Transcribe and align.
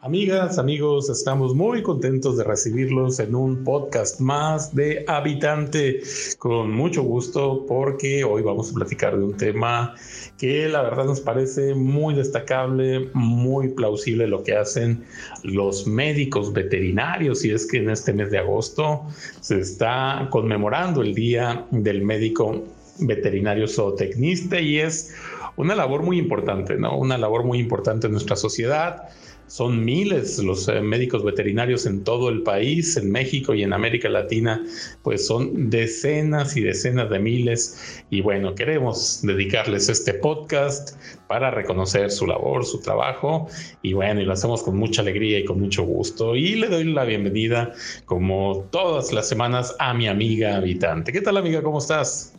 Amigas, 0.00 0.60
amigos, 0.60 1.10
estamos 1.10 1.56
muy 1.56 1.82
contentos 1.82 2.36
de 2.36 2.44
recibirlos 2.44 3.18
en 3.18 3.34
un 3.34 3.64
podcast 3.64 4.20
más 4.20 4.72
de 4.72 5.04
Habitante. 5.08 6.02
Con 6.38 6.70
mucho 6.70 7.02
gusto 7.02 7.66
porque 7.66 8.22
hoy 8.22 8.42
vamos 8.42 8.70
a 8.70 8.74
platicar 8.74 9.18
de 9.18 9.24
un 9.24 9.36
tema 9.36 9.96
que 10.38 10.68
la 10.68 10.82
verdad 10.82 11.06
nos 11.06 11.20
parece 11.20 11.74
muy 11.74 12.14
destacable, 12.14 13.10
muy 13.12 13.70
plausible 13.70 14.28
lo 14.28 14.44
que 14.44 14.54
hacen 14.54 15.04
los 15.42 15.88
médicos 15.88 16.52
veterinarios. 16.52 17.44
Y 17.44 17.50
es 17.50 17.66
que 17.66 17.78
en 17.78 17.90
este 17.90 18.12
mes 18.12 18.30
de 18.30 18.38
agosto 18.38 19.02
se 19.40 19.58
está 19.58 20.28
conmemorando 20.30 21.02
el 21.02 21.12
Día 21.12 21.66
del 21.72 22.02
Médico 22.02 22.62
Veterinario 23.00 23.66
Zootecnista 23.66 24.60
y 24.60 24.78
es 24.78 25.12
una 25.56 25.74
labor 25.74 26.04
muy 26.04 26.18
importante, 26.18 26.76
¿no? 26.76 26.96
Una 26.96 27.18
labor 27.18 27.42
muy 27.42 27.58
importante 27.58 28.06
en 28.06 28.12
nuestra 28.12 28.36
sociedad 28.36 29.08
son 29.48 29.84
miles 29.84 30.38
los 30.38 30.68
eh, 30.68 30.80
médicos 30.80 31.24
veterinarios 31.24 31.86
en 31.86 32.04
todo 32.04 32.28
el 32.28 32.42
país, 32.42 32.96
en 32.96 33.10
México 33.10 33.54
y 33.54 33.62
en 33.62 33.72
América 33.72 34.08
Latina, 34.08 34.62
pues 35.02 35.26
son 35.26 35.70
decenas 35.70 36.56
y 36.56 36.60
decenas 36.60 37.10
de 37.10 37.18
miles. 37.18 38.04
Y 38.10 38.20
bueno, 38.20 38.54
queremos 38.54 39.20
dedicarles 39.22 39.88
este 39.88 40.14
podcast 40.14 40.96
para 41.28 41.50
reconocer 41.50 42.10
su 42.10 42.26
labor, 42.26 42.64
su 42.64 42.80
trabajo. 42.80 43.48
Y 43.82 43.94
bueno, 43.94 44.20
y 44.20 44.24
lo 44.24 44.32
hacemos 44.32 44.62
con 44.62 44.76
mucha 44.76 45.02
alegría 45.02 45.38
y 45.38 45.44
con 45.44 45.60
mucho 45.60 45.82
gusto. 45.82 46.36
Y 46.36 46.54
le 46.54 46.68
doy 46.68 46.84
la 46.84 47.04
bienvenida, 47.04 47.72
como 48.04 48.68
todas 48.70 49.12
las 49.12 49.28
semanas, 49.28 49.74
a 49.78 49.94
mi 49.94 50.08
amiga 50.08 50.56
habitante. 50.56 51.12
¿Qué 51.12 51.20
tal, 51.20 51.36
amiga? 51.36 51.62
¿Cómo 51.62 51.78
estás? 51.78 52.37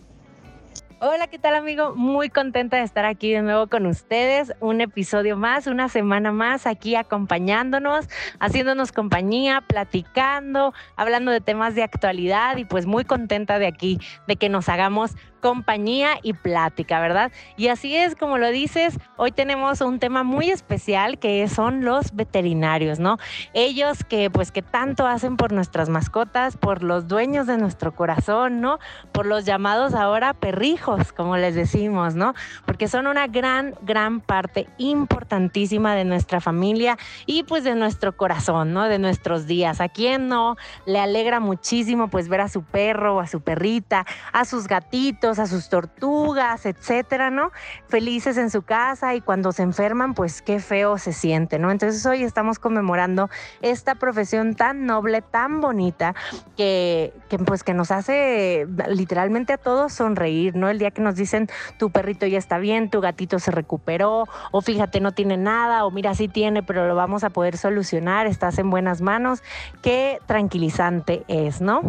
Hola, 1.02 1.28
¿qué 1.28 1.40
tal 1.40 1.56
amigo? 1.56 1.96
Muy 1.96 2.30
contenta 2.30 2.76
de 2.76 2.84
estar 2.84 3.06
aquí 3.06 3.32
de 3.32 3.42
nuevo 3.42 3.68
con 3.68 3.86
ustedes. 3.86 4.52
Un 4.60 4.82
episodio 4.82 5.38
más, 5.38 5.66
una 5.66 5.88
semana 5.88 6.34
más 6.34 6.68
aquí 6.68 6.96
acompañándonos, 6.96 8.10
haciéndonos 8.42 8.92
compañía, 8.92 9.64
platicando, 9.66 10.74
hablando 10.98 11.32
de 11.32 11.40
temas 11.40 11.74
de 11.74 11.84
actualidad 11.84 12.58
y 12.58 12.66
pues 12.66 12.86
muy 12.86 13.06
contenta 13.06 13.60
de 13.60 13.68
aquí, 13.68 13.98
de 14.28 14.36
que 14.36 14.50
nos 14.50 14.68
hagamos 14.68 15.16
compañía 15.40 16.18
y 16.22 16.34
plática, 16.34 17.00
¿verdad? 17.00 17.32
Y 17.58 17.68
así 17.68 17.96
es, 17.96 18.16
como 18.16 18.38
lo 18.38 18.50
dices, 18.50 18.98
hoy 19.18 19.32
tenemos 19.32 19.82
un 19.82 20.00
tema 20.00 20.24
muy 20.24 20.50
especial 20.50 21.20
que 21.20 21.48
son 21.48 21.84
los 21.84 22.16
veterinarios, 22.16 23.00
¿no? 23.00 23.18
Ellos 23.54 24.04
que 24.04 24.30
pues 24.30 24.52
que 24.52 24.62
tanto 24.62 25.08
hacen 25.08 25.38
por 25.38 25.52
nuestras 25.52 25.90
mascotas, 25.90 26.58
por 26.58 26.84
los 26.84 27.08
dueños 27.08 27.48
de 27.48 27.58
nuestro 27.58 27.94
corazón, 27.96 28.62
¿no? 28.62 28.80
Por 29.12 29.26
los 29.26 29.46
llamados 29.46 29.94
ahora 29.94 30.34
perrijos, 30.34 31.12
como 31.12 31.38
les 31.38 31.56
decimos, 31.56 32.16
¿no? 32.16 32.34
Porque 32.66 32.88
son 32.88 33.08
una 33.08 33.28
gran, 33.28 33.76
gran 33.82 34.22
parte 34.22 34.68
importantísima 34.78 35.96
de 35.96 36.06
nuestra 36.06 36.42
familia 36.42 36.98
y 37.26 37.44
pues 37.44 37.64
de 37.64 37.76
nuestro 37.76 38.16
corazón, 38.16 38.74
¿no? 38.74 38.86
De 38.86 39.00
nuestros 39.00 39.48
días. 39.48 39.82
¿A 39.82 39.90
quién 39.90 40.28
no 40.28 40.56
le 40.86 41.00
alegra 41.00 41.40
muchísimo 41.40 42.10
pues 42.10 42.30
ver 42.30 42.42
a 42.42 42.50
su 42.50 42.64
perro 42.64 43.16
o 43.16 43.20
a 43.20 43.28
su 43.28 43.42
perrita, 43.42 44.06
a 44.34 44.46
sus 44.46 44.68
gatitos? 44.68 45.29
A 45.38 45.46
sus 45.46 45.70
tortugas, 45.70 46.66
etcétera, 46.66 47.30
¿no? 47.30 47.52
Felices 47.88 48.38
en 48.38 48.50
su 48.50 48.64
casa 48.64 49.14
y 49.14 49.22
cuando 49.22 49.52
se 49.52 49.62
enferman, 49.62 50.16
pues 50.16 50.42
qué 50.42 50.60
feo 50.60 50.98
se 50.98 51.14
siente, 51.14 51.60
¿no? 51.60 51.70
Entonces 51.70 52.04
hoy 52.06 52.24
estamos 52.24 52.58
conmemorando 52.58 53.30
esta 53.62 53.96
profesión 53.96 54.56
tan 54.56 54.88
noble, 54.88 55.22
tan 55.22 55.62
bonita, 55.62 56.16
que, 56.58 57.14
que 57.30 57.38
pues 57.38 57.64
que 57.64 57.74
nos 57.74 57.92
hace 57.92 58.66
literalmente 58.88 59.54
a 59.54 59.58
todos 59.58 59.94
sonreír, 59.94 60.56
¿no? 60.56 60.70
El 60.70 60.80
día 60.80 60.92
que 60.92 61.02
nos 61.02 61.16
dicen 61.16 61.48
tu 61.78 61.92
perrito 61.92 62.26
ya 62.26 62.38
está 62.38 62.58
bien, 62.58 62.90
tu 62.90 63.02
gatito 63.02 63.38
se 63.40 63.52
recuperó, 63.52 64.28
o 64.52 64.62
fíjate 64.62 65.00
no 65.02 65.12
tiene 65.12 65.38
nada, 65.38 65.86
o 65.86 65.92
mira 65.92 66.16
sí 66.16 66.28
tiene, 66.28 66.64
pero 66.64 66.88
lo 66.88 66.96
vamos 66.96 67.24
a 67.24 67.30
poder 67.30 67.58
solucionar, 67.58 68.26
estás 68.26 68.58
en 68.58 68.70
buenas 68.70 69.02
manos, 69.02 69.44
qué 69.82 70.20
tranquilizante 70.26 71.24
es, 71.28 71.62
¿no? 71.62 71.82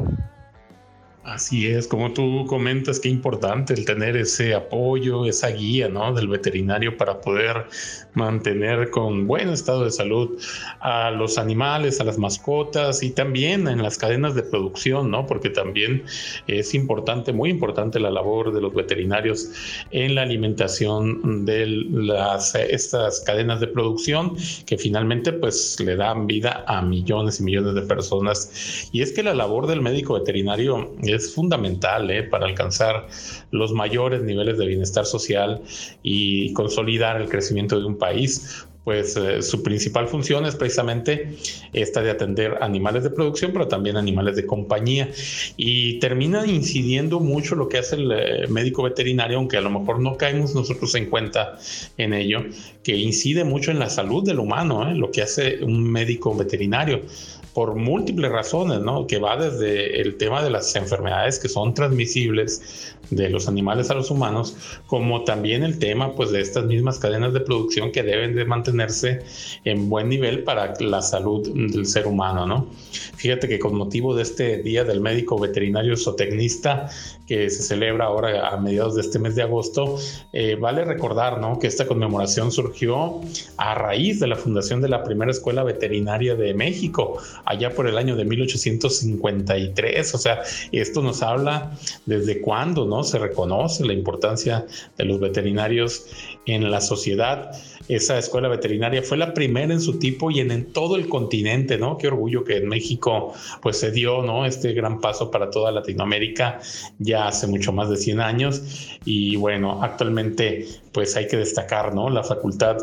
Así 1.22 1.66
es, 1.66 1.86
como 1.86 2.14
tú 2.14 2.46
comentas, 2.46 2.98
qué 2.98 3.10
importante 3.10 3.74
el 3.74 3.84
tener 3.84 4.16
ese 4.16 4.54
apoyo, 4.54 5.26
esa 5.26 5.48
guía, 5.48 5.86
¿no? 5.86 6.14
Del 6.14 6.28
veterinario 6.28 6.96
para 6.96 7.20
poder 7.20 7.66
mantener 8.14 8.88
con 8.88 9.26
buen 9.26 9.50
estado 9.50 9.84
de 9.84 9.90
salud 9.90 10.38
a 10.80 11.10
los 11.10 11.36
animales, 11.36 12.00
a 12.00 12.04
las 12.04 12.16
mascotas 12.16 13.02
y 13.02 13.10
también 13.10 13.68
en 13.68 13.82
las 13.82 13.98
cadenas 13.98 14.34
de 14.34 14.42
producción, 14.42 15.10
¿no? 15.10 15.26
Porque 15.26 15.50
también 15.50 16.04
es 16.46 16.72
importante, 16.74 17.34
muy 17.34 17.50
importante 17.50 18.00
la 18.00 18.10
labor 18.10 18.54
de 18.54 18.62
los 18.62 18.72
veterinarios 18.72 19.50
en 19.90 20.14
la 20.14 20.22
alimentación 20.22 21.44
de 21.44 21.66
las, 21.66 22.54
estas 22.54 23.20
cadenas 23.20 23.60
de 23.60 23.66
producción 23.66 24.36
que 24.64 24.78
finalmente 24.78 25.34
pues 25.34 25.78
le 25.80 25.96
dan 25.96 26.26
vida 26.26 26.64
a 26.66 26.80
millones 26.80 27.40
y 27.40 27.42
millones 27.42 27.74
de 27.74 27.82
personas. 27.82 28.88
Y 28.90 29.02
es 29.02 29.12
que 29.12 29.22
la 29.22 29.34
labor 29.34 29.66
del 29.66 29.82
médico 29.82 30.14
veterinario 30.14 30.90
es 31.02 31.19
fundamental 31.28 32.10
¿eh? 32.10 32.22
para 32.22 32.46
alcanzar 32.46 33.06
los 33.50 33.72
mayores 33.72 34.22
niveles 34.22 34.58
de 34.58 34.66
bienestar 34.66 35.04
social 35.04 35.60
y 36.02 36.52
consolidar 36.52 37.20
el 37.20 37.28
crecimiento 37.28 37.78
de 37.78 37.86
un 37.86 37.98
país 37.98 38.66
pues 38.84 39.16
eh, 39.16 39.42
su 39.42 39.62
principal 39.62 40.08
función 40.08 40.46
es 40.46 40.56
precisamente 40.56 41.36
esta 41.72 42.02
de 42.02 42.10
atender 42.10 42.58
animales 42.62 43.04
de 43.04 43.10
producción, 43.10 43.52
pero 43.52 43.68
también 43.68 43.96
animales 43.96 44.36
de 44.36 44.46
compañía. 44.46 45.08
Y 45.56 45.98
termina 45.98 46.46
incidiendo 46.46 47.20
mucho 47.20 47.54
lo 47.56 47.68
que 47.68 47.78
hace 47.78 47.96
el 47.96 48.10
eh, 48.10 48.46
médico 48.48 48.82
veterinario, 48.82 49.38
aunque 49.38 49.58
a 49.58 49.60
lo 49.60 49.70
mejor 49.70 50.00
no 50.00 50.16
caemos 50.16 50.54
nosotros 50.54 50.94
en 50.94 51.10
cuenta 51.10 51.58
en 51.98 52.14
ello, 52.14 52.44
que 52.82 52.96
incide 52.96 53.44
mucho 53.44 53.70
en 53.70 53.78
la 53.78 53.90
salud 53.90 54.24
del 54.24 54.38
humano, 54.38 54.92
lo 54.94 55.10
que 55.10 55.22
hace 55.22 55.62
un 55.62 55.84
médico 55.84 56.34
veterinario 56.34 57.02
por 57.54 57.74
múltiples 57.74 58.30
razones, 58.30 58.80
¿no? 58.80 59.06
Que 59.06 59.18
va 59.18 59.36
desde 59.36 60.00
el 60.00 60.16
tema 60.16 60.42
de 60.42 60.50
las 60.50 60.74
enfermedades 60.76 61.38
que 61.38 61.48
son 61.48 61.74
transmisibles 61.74 62.96
de 63.10 63.28
los 63.28 63.48
animales 63.48 63.90
a 63.90 63.94
los 63.94 64.10
humanos, 64.10 64.56
como 64.86 65.24
también 65.24 65.62
el 65.62 65.78
tema, 65.78 66.14
pues, 66.14 66.30
de 66.30 66.40
estas 66.40 66.64
mismas 66.64 66.98
cadenas 66.98 67.32
de 67.32 67.40
producción 67.40 67.90
que 67.90 68.02
deben 68.02 68.36
de 68.36 68.44
mantenerse 68.44 69.22
en 69.64 69.88
buen 69.88 70.08
nivel 70.08 70.44
para 70.44 70.74
la 70.80 71.02
salud 71.02 71.48
del 71.54 71.86
ser 71.86 72.06
humano, 72.06 72.46
¿no? 72.46 72.68
Fíjate 73.16 73.48
que 73.48 73.58
con 73.58 73.74
motivo 73.74 74.14
de 74.14 74.22
este 74.22 74.58
Día 74.62 74.84
del 74.84 75.00
Médico 75.00 75.38
Veterinario 75.38 75.96
Zootecnista, 75.96 76.88
que 77.30 77.48
se 77.48 77.62
celebra 77.62 78.06
ahora 78.06 78.48
a 78.48 78.56
mediados 78.56 78.96
de 78.96 79.02
este 79.02 79.20
mes 79.20 79.36
de 79.36 79.42
agosto, 79.42 79.98
eh, 80.32 80.56
vale 80.56 80.84
recordar 80.84 81.40
¿no? 81.40 81.60
que 81.60 81.68
esta 81.68 81.86
conmemoración 81.86 82.50
surgió 82.50 83.20
a 83.56 83.76
raíz 83.76 84.18
de 84.18 84.26
la 84.26 84.34
fundación 84.34 84.80
de 84.80 84.88
la 84.88 85.04
primera 85.04 85.30
escuela 85.30 85.62
veterinaria 85.62 86.34
de 86.34 86.54
México, 86.54 87.18
allá 87.44 87.74
por 87.74 87.86
el 87.86 87.98
año 87.98 88.16
de 88.16 88.24
1853. 88.24 90.14
O 90.14 90.18
sea, 90.18 90.42
esto 90.72 91.02
nos 91.02 91.22
habla 91.22 91.76
desde 92.06 92.40
cuándo 92.40 92.86
¿no? 92.86 93.04
se 93.04 93.18
reconoce 93.18 93.84
la 93.84 93.92
importancia 93.92 94.66
de 94.96 95.04
los 95.04 95.20
veterinarios 95.20 96.06
en 96.52 96.70
la 96.70 96.80
sociedad 96.80 97.52
esa 97.90 98.18
escuela 98.18 98.46
veterinaria 98.46 99.02
fue 99.02 99.16
la 99.16 99.34
primera 99.34 99.72
en 99.72 99.80
su 99.80 99.98
tipo 99.98 100.30
y 100.30 100.38
en, 100.38 100.72
todo 100.72 100.94
el 100.94 101.08
continente, 101.08 101.76
¿no? 101.76 101.98
Qué 101.98 102.06
orgullo 102.06 102.44
que 102.44 102.58
en 102.58 102.68
México 102.68 103.34
pues 103.60 103.78
se 103.78 103.90
dio, 103.90 104.22
¿no? 104.22 104.46
Este 104.46 104.72
gran 104.74 105.00
paso 105.00 105.28
para 105.28 105.50
toda 105.50 105.72
Latinoamérica 105.72 106.60
ya 107.00 107.26
hace 107.26 107.48
mucho 107.48 107.72
más 107.72 107.90
de 107.90 107.96
100 107.96 108.20
años 108.20 108.98
y 109.04 109.34
bueno, 109.34 109.82
actualmente 109.82 110.68
pues 110.92 111.16
hay 111.16 111.26
que 111.26 111.36
destacar, 111.36 111.92
¿no? 111.92 112.10
La 112.10 112.22
facultad 112.22 112.76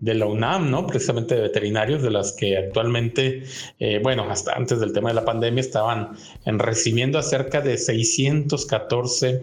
de 0.00 0.14
la 0.14 0.26
UNAM, 0.26 0.70
¿no? 0.72 0.88
Precisamente 0.88 1.36
de 1.36 1.42
veterinarios, 1.42 2.02
de 2.02 2.10
las 2.10 2.32
que 2.32 2.56
actualmente, 2.56 3.44
eh, 3.78 4.00
bueno, 4.02 4.28
hasta 4.28 4.54
antes 4.54 4.80
del 4.80 4.92
tema 4.92 5.10
de 5.10 5.14
la 5.14 5.24
pandemia 5.24 5.60
estaban 5.60 6.16
en 6.44 6.58
recibiendo 6.58 7.18
a 7.18 7.22
cerca 7.22 7.60
de 7.60 7.78
614 7.78 9.42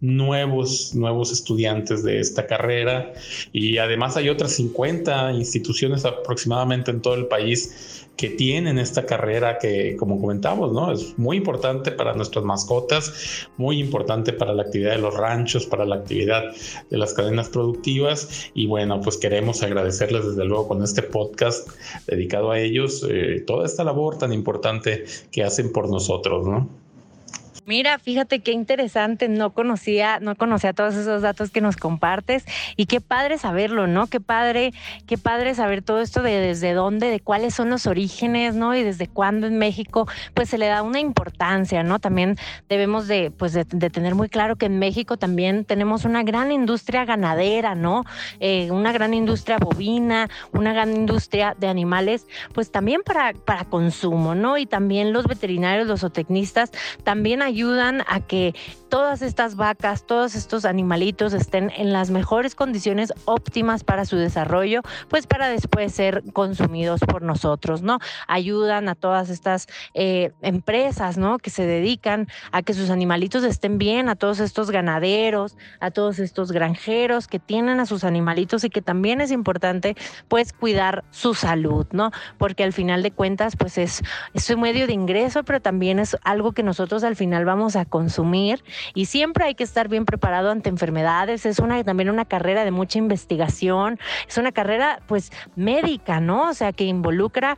nuevos, 0.00 0.92
nuevos 0.94 1.30
estudiantes 1.30 2.02
de 2.02 2.18
esta 2.18 2.46
carrera 2.46 3.12
y 3.52 3.78
además 3.78 4.16
hay 4.16 4.28
otras 4.28 4.52
50 4.52 5.32
instituciones 5.32 6.04
aproximadamente 6.04 6.90
en 6.90 7.00
todo 7.02 7.14
el 7.14 7.26
país 7.26 8.06
que 8.16 8.30
tienen 8.30 8.78
esta 8.78 9.04
carrera 9.04 9.58
que, 9.58 9.96
como 9.96 10.20
comentamos, 10.20 10.72
¿no? 10.72 10.90
Es 10.90 11.18
muy 11.18 11.36
importante 11.36 11.92
para 11.92 12.14
nuestras 12.14 12.44
mascotas, 12.44 13.46
muy 13.56 13.78
importante 13.78 14.32
para 14.32 14.54
la 14.54 14.62
actividad 14.62 14.92
de 14.92 14.98
los 14.98 15.14
ranchos, 15.14 15.66
para 15.66 15.84
la 15.84 15.96
actividad 15.96 16.44
de 16.90 16.96
las 16.96 17.12
cadenas 17.12 17.48
productivas. 17.50 18.50
Y 18.54 18.66
bueno, 18.66 19.00
pues 19.02 19.18
queremos 19.18 19.62
agradecerles 19.62 20.26
desde 20.26 20.44
luego 20.44 20.68
con 20.68 20.82
este 20.82 21.02
podcast 21.02 21.68
dedicado 22.06 22.50
a 22.50 22.58
ellos, 22.58 23.06
eh, 23.08 23.44
toda 23.46 23.66
esta 23.66 23.84
labor 23.84 24.18
tan 24.18 24.32
importante 24.32 25.04
que 25.30 25.44
hacen 25.44 25.70
por 25.72 25.90
nosotros, 25.90 26.46
¿no? 26.46 26.85
Mira, 27.66 27.98
fíjate 27.98 28.38
qué 28.42 28.52
interesante, 28.52 29.28
no 29.28 29.52
conocía, 29.52 30.20
no 30.20 30.36
conocía 30.36 30.72
todos 30.72 30.94
esos 30.94 31.20
datos 31.20 31.50
que 31.50 31.60
nos 31.60 31.76
compartes 31.76 32.44
y 32.76 32.86
qué 32.86 33.00
padre 33.00 33.38
saberlo, 33.38 33.88
¿no? 33.88 34.06
Qué 34.06 34.20
padre, 34.20 34.72
qué 35.08 35.18
padre 35.18 35.52
saber 35.56 35.82
todo 35.82 36.00
esto 36.00 36.22
de 36.22 36.38
desde 36.38 36.74
dónde, 36.74 37.08
de 37.10 37.18
cuáles 37.18 37.54
son 37.54 37.68
los 37.68 37.88
orígenes, 37.88 38.54
¿no? 38.54 38.76
Y 38.76 38.84
desde 38.84 39.08
cuándo 39.08 39.48
en 39.48 39.58
México, 39.58 40.06
pues 40.32 40.48
se 40.48 40.58
le 40.58 40.68
da 40.68 40.84
una 40.84 41.00
importancia, 41.00 41.82
¿no? 41.82 41.98
También 41.98 42.36
debemos 42.68 43.08
de, 43.08 43.32
pues 43.32 43.52
de, 43.52 43.64
tener 43.64 44.14
muy 44.14 44.28
claro 44.28 44.54
que 44.54 44.66
en 44.66 44.78
México 44.78 45.16
también 45.16 45.64
tenemos 45.64 46.04
una 46.04 46.22
gran 46.22 46.52
industria 46.52 47.04
ganadera, 47.04 47.74
¿no? 47.74 48.04
Eh, 48.38 48.70
una 48.70 48.92
gran 48.92 49.12
industria 49.12 49.58
bovina, 49.58 50.30
una 50.52 50.72
gran 50.72 50.94
industria 50.94 51.56
de 51.58 51.66
animales, 51.66 52.28
pues 52.52 52.70
también 52.70 53.02
para, 53.04 53.32
para 53.32 53.64
consumo, 53.64 54.36
¿no? 54.36 54.56
Y 54.56 54.66
también 54.66 55.12
los 55.12 55.26
veterinarios, 55.26 55.88
los 55.88 56.02
zootecnistas, 56.02 56.70
también 57.02 57.42
hay 57.42 57.55
ayudan 57.56 58.04
a 58.06 58.20
que 58.20 58.52
todas 58.88 59.22
estas 59.22 59.56
vacas, 59.56 60.06
todos 60.06 60.34
estos 60.34 60.64
animalitos 60.64 61.32
estén 61.32 61.70
en 61.76 61.92
las 61.92 62.10
mejores 62.10 62.54
condiciones 62.54 63.12
óptimas 63.24 63.84
para 63.84 64.04
su 64.04 64.16
desarrollo, 64.16 64.82
pues 65.08 65.26
para 65.26 65.48
después 65.48 65.92
ser 65.92 66.22
consumidos 66.32 67.00
por 67.00 67.22
nosotros, 67.22 67.82
¿no? 67.82 67.98
Ayudan 68.28 68.88
a 68.88 68.94
todas 68.94 69.30
estas 69.30 69.66
eh, 69.94 70.32
empresas, 70.42 71.18
¿no? 71.18 71.38
Que 71.38 71.50
se 71.50 71.66
dedican 71.66 72.28
a 72.52 72.62
que 72.62 72.74
sus 72.74 72.90
animalitos 72.90 73.44
estén 73.44 73.78
bien, 73.78 74.08
a 74.08 74.16
todos 74.16 74.40
estos 74.40 74.70
ganaderos, 74.70 75.56
a 75.80 75.90
todos 75.90 76.18
estos 76.18 76.52
granjeros 76.52 77.26
que 77.26 77.38
tienen 77.38 77.80
a 77.80 77.86
sus 77.86 78.04
animalitos 78.04 78.64
y 78.64 78.70
que 78.70 78.82
también 78.82 79.20
es 79.20 79.30
importante, 79.30 79.96
pues, 80.28 80.52
cuidar 80.52 81.04
su 81.10 81.34
salud, 81.34 81.86
¿no? 81.92 82.10
Porque 82.38 82.64
al 82.64 82.72
final 82.72 83.02
de 83.02 83.10
cuentas, 83.10 83.56
pues 83.56 83.78
es, 83.78 84.02
es 84.34 84.48
un 84.50 84.60
medio 84.60 84.86
de 84.86 84.92
ingreso, 84.92 85.44
pero 85.44 85.60
también 85.60 85.98
es 85.98 86.16
algo 86.22 86.52
que 86.52 86.62
nosotros 86.62 87.04
al 87.04 87.16
final 87.16 87.44
vamos 87.44 87.76
a 87.76 87.84
consumir 87.84 88.62
y 88.94 89.06
siempre 89.06 89.44
hay 89.44 89.54
que 89.54 89.64
estar 89.64 89.88
bien 89.88 90.04
preparado 90.04 90.50
ante 90.50 90.68
enfermedades. 90.68 91.46
Es 91.46 91.58
una 91.58 91.82
también 91.84 92.10
una 92.10 92.24
carrera 92.24 92.64
de 92.64 92.70
mucha 92.70 92.98
investigación, 92.98 93.98
es 94.28 94.38
una 94.38 94.52
carrera 94.52 95.00
pues 95.06 95.32
médica, 95.54 96.20
¿no? 96.20 96.50
O 96.50 96.54
sea, 96.54 96.72
que 96.72 96.84
involucra 96.84 97.56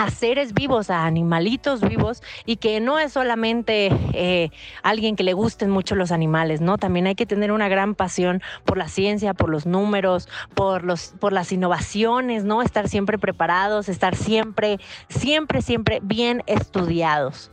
a 0.00 0.10
seres 0.10 0.54
vivos, 0.54 0.88
a 0.88 1.04
animalitos 1.04 1.82
vivos 1.82 2.22
y 2.46 2.56
que 2.56 2.80
no 2.80 2.98
es 2.98 3.12
solamente 3.12 3.90
eh, 4.14 4.50
alguien 4.82 5.14
que 5.14 5.22
le 5.22 5.34
gusten 5.34 5.68
mucho 5.68 5.94
los 5.94 6.10
animales, 6.10 6.62
¿no? 6.62 6.78
También 6.78 7.06
hay 7.06 7.14
que 7.14 7.26
tener 7.26 7.52
una 7.52 7.68
gran 7.68 7.94
pasión 7.94 8.40
por 8.64 8.78
la 8.78 8.88
ciencia, 8.88 9.34
por 9.34 9.50
los 9.50 9.66
números, 9.66 10.26
por, 10.54 10.84
los, 10.84 11.14
por 11.20 11.34
las 11.34 11.52
innovaciones, 11.52 12.44
¿no? 12.44 12.62
Estar 12.62 12.88
siempre 12.88 13.18
preparados, 13.18 13.90
estar 13.90 14.16
siempre, 14.16 14.78
siempre, 15.10 15.60
siempre 15.60 16.00
bien 16.02 16.42
estudiados 16.46 17.50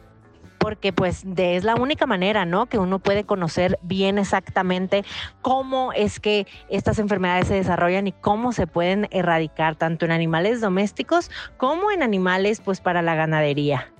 porque 0.57 0.93
pues 0.93 1.21
de, 1.25 1.55
es 1.55 1.63
la 1.63 1.75
única 1.75 2.05
manera, 2.05 2.45
¿no? 2.45 2.65
Que 2.67 2.77
uno 2.77 2.99
puede 2.99 3.23
conocer 3.23 3.77
bien 3.81 4.17
exactamente 4.17 5.03
cómo 5.41 5.93
es 5.93 6.19
que 6.19 6.47
estas 6.69 6.99
enfermedades 6.99 7.47
se 7.47 7.55
desarrollan 7.55 8.07
y 8.07 8.11
cómo 8.11 8.51
se 8.51 8.67
pueden 8.67 9.07
erradicar 9.11 9.75
tanto 9.75 10.05
en 10.05 10.11
animales 10.11 10.61
domésticos 10.61 11.31
como 11.57 11.91
en 11.91 12.03
animales 12.03 12.61
pues 12.61 12.81
para 12.81 13.01
la 13.01 13.15
ganadería. 13.15 13.91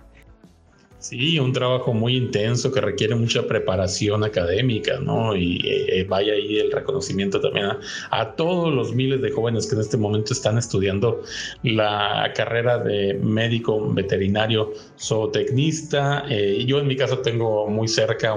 Sí, 1.00 1.38
un 1.38 1.54
trabajo 1.54 1.94
muy 1.94 2.16
intenso 2.16 2.72
que 2.72 2.82
requiere 2.82 3.14
mucha 3.14 3.48
preparación 3.48 4.24
académica, 4.24 5.00
¿no? 5.00 5.36
Y 5.36 5.62
eh, 5.64 6.04
vaya 6.10 6.34
ahí 6.34 6.58
el 6.58 6.72
reconocimiento 6.72 7.40
también 7.40 7.68
a, 8.10 8.32
todos 8.36 8.74
los 8.74 8.96
miles 8.96 9.22
de 9.22 9.30
jóvenes 9.30 9.68
que 9.68 9.76
en 9.76 9.82
este 9.82 9.96
momento 9.96 10.34
están 10.34 10.58
estudiando 10.58 11.22
la 11.62 12.32
carrera 12.36 12.80
de 12.80 13.14
médico 13.14 13.94
veterinario 13.94 14.74
zootecnista. 15.00 16.26
Eh, 16.30 16.66
yo 16.66 16.80
en 16.80 16.88
mi 16.88 16.96
caso 16.96 17.20
tengo 17.20 17.68
muy 17.68 17.88
cerca 17.88 18.36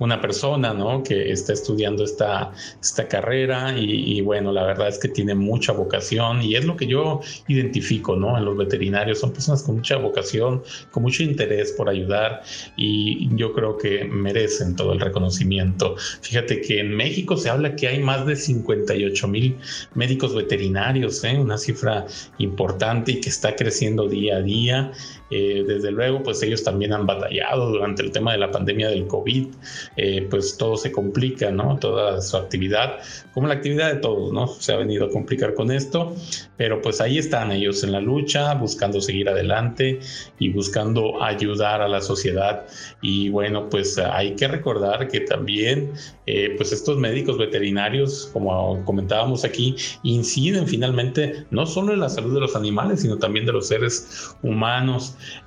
una 0.00 0.20
persona, 0.20 0.74
¿no? 0.74 1.04
Que 1.04 1.30
está 1.30 1.52
estudiando 1.52 2.02
esta, 2.02 2.50
esta 2.82 3.06
carrera 3.06 3.78
y, 3.78 4.20
bueno, 4.22 4.50
la 4.52 4.64
verdad 4.64 4.88
es 4.88 4.98
que 4.98 5.08
tiene 5.08 5.36
mucha 5.36 5.72
vocación 5.72 6.42
y 6.42 6.56
es 6.56 6.64
lo 6.64 6.76
que 6.76 6.88
yo 6.88 7.20
identifico, 7.46 8.16
¿no? 8.16 8.36
En 8.36 8.44
los 8.44 8.56
veterinarios 8.56 9.20
son 9.20 9.32
personas 9.32 9.62
con 9.62 9.76
mucha 9.76 9.96
vocación, 9.98 10.64
con 10.90 11.04
mucho 11.04 11.22
interés 11.22 11.75
por 11.76 11.88
ayudar 11.88 12.42
y 12.76 13.28
yo 13.36 13.52
creo 13.52 13.76
que 13.76 14.04
merecen 14.04 14.76
todo 14.76 14.92
el 14.92 15.00
reconocimiento. 15.00 15.96
Fíjate 16.22 16.60
que 16.60 16.80
en 16.80 16.94
México 16.94 17.36
se 17.36 17.50
habla 17.50 17.76
que 17.76 17.88
hay 17.88 18.02
más 18.02 18.26
de 18.26 18.36
58 18.36 19.28
mil 19.28 19.56
médicos 19.94 20.34
veterinarios, 20.34 21.22
¿eh? 21.24 21.38
una 21.38 21.58
cifra 21.58 22.06
importante 22.38 23.12
y 23.12 23.20
que 23.20 23.28
está 23.28 23.54
creciendo 23.56 24.08
día 24.08 24.36
a 24.36 24.42
día. 24.42 24.92
Eh, 25.30 25.64
desde 25.66 25.90
luego, 25.90 26.22
pues 26.22 26.42
ellos 26.42 26.62
también 26.62 26.92
han 26.92 27.06
batallado 27.06 27.70
durante 27.70 28.02
el 28.02 28.12
tema 28.12 28.32
de 28.32 28.38
la 28.38 28.50
pandemia 28.50 28.88
del 28.88 29.06
COVID, 29.06 29.46
eh, 29.96 30.26
pues 30.30 30.56
todo 30.56 30.76
se 30.76 30.92
complica, 30.92 31.50
¿no? 31.50 31.78
Toda 31.78 32.20
su 32.20 32.36
actividad, 32.36 32.98
como 33.34 33.48
la 33.48 33.54
actividad 33.54 33.92
de 33.92 34.00
todos, 34.00 34.32
¿no? 34.32 34.46
Se 34.46 34.72
ha 34.72 34.76
venido 34.76 35.06
a 35.06 35.10
complicar 35.10 35.54
con 35.54 35.70
esto, 35.70 36.14
pero 36.56 36.80
pues 36.80 37.00
ahí 37.00 37.18
están 37.18 37.50
ellos 37.50 37.82
en 37.82 37.92
la 37.92 38.00
lucha, 38.00 38.54
buscando 38.54 39.00
seguir 39.00 39.28
adelante 39.28 39.98
y 40.38 40.50
buscando 40.50 41.22
ayudar 41.22 41.82
a 41.82 41.88
la 41.88 42.00
sociedad. 42.00 42.66
Y 43.02 43.28
bueno, 43.30 43.68
pues 43.68 43.98
hay 43.98 44.36
que 44.36 44.46
recordar 44.48 45.08
que 45.08 45.20
también, 45.20 45.92
eh, 46.26 46.54
pues 46.56 46.72
estos 46.72 46.98
médicos 46.98 47.36
veterinarios, 47.36 48.30
como 48.32 48.84
comentábamos 48.84 49.44
aquí, 49.44 49.74
inciden 50.02 50.68
finalmente 50.68 51.46
no 51.50 51.66
solo 51.66 51.92
en 51.92 52.00
la 52.00 52.08
salud 52.08 52.34
de 52.34 52.40
los 52.40 52.54
animales, 52.54 53.00
sino 53.00 53.18
también 53.18 53.44
de 53.46 53.52
los 53.52 53.68
seres 53.68 54.36